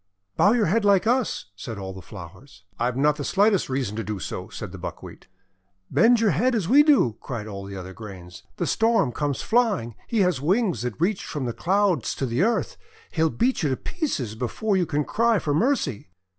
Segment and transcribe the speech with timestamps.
[0.35, 2.63] "Bow your head like us!" said all the flowers.
[2.79, 5.27] "I've not the slightest reason to do so," said the Buckwheat.
[5.91, 8.41] "Bend your head as we do!" cried all the other grains.
[8.55, 9.93] 'The Storm comes flying.
[10.07, 12.77] He has wings that reach from the Clouds to the earth.
[13.11, 16.09] He'll beat you to pieces before you can cry for mercy."